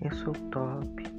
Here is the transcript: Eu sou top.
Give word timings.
Eu 0.00 0.14
sou 0.16 0.32
top. 0.50 1.11